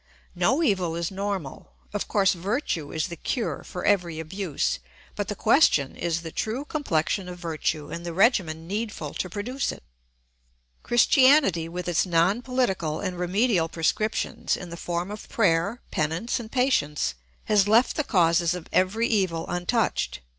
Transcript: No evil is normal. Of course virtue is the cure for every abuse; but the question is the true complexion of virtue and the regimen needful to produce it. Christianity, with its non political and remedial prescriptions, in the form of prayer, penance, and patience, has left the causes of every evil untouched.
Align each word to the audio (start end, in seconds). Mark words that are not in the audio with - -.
No 0.33 0.63
evil 0.63 0.95
is 0.95 1.11
normal. 1.11 1.73
Of 1.93 2.07
course 2.07 2.33
virtue 2.33 2.91
is 2.91 3.09
the 3.09 3.15
cure 3.15 3.63
for 3.63 3.85
every 3.85 4.19
abuse; 4.19 4.79
but 5.15 5.27
the 5.27 5.35
question 5.35 5.95
is 5.95 6.23
the 6.23 6.31
true 6.31 6.65
complexion 6.65 7.29
of 7.29 7.37
virtue 7.37 7.91
and 7.91 8.03
the 8.03 8.11
regimen 8.11 8.65
needful 8.67 9.13
to 9.13 9.29
produce 9.29 9.71
it. 9.71 9.83
Christianity, 10.81 11.69
with 11.69 11.87
its 11.87 12.03
non 12.07 12.41
political 12.41 12.99
and 12.99 13.19
remedial 13.19 13.69
prescriptions, 13.69 14.57
in 14.57 14.71
the 14.71 14.75
form 14.75 15.11
of 15.11 15.29
prayer, 15.29 15.83
penance, 15.91 16.39
and 16.39 16.51
patience, 16.51 17.13
has 17.43 17.67
left 17.67 17.95
the 17.95 18.03
causes 18.03 18.55
of 18.55 18.67
every 18.73 19.05
evil 19.07 19.45
untouched. 19.49 20.21